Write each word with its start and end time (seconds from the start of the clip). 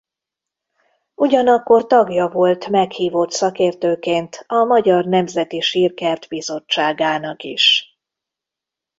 Ugyanakkor 1.15 1.87
tagja 1.87 2.27
volt 2.29 2.67
meghívott 2.67 3.31
szakértőként 3.31 4.43
a 4.47 4.63
Magyar 4.63 5.05
Nemzeti 5.05 5.59
Sírkert 5.61 6.27
Bizottságának 6.27 7.43
is. 7.43 7.97